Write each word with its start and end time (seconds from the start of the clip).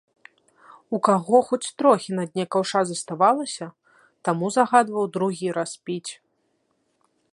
У 0.97 0.99
каго 1.07 1.41
хоць 1.49 1.73
трохі 1.81 2.15
на 2.19 2.23
дне 2.31 2.45
каўша 2.55 2.81
заставалася, 2.91 3.67
таму 4.31 4.45
загадваў 4.57 5.05
другі 5.19 5.47
раз 5.59 5.71
піць. 5.91 6.11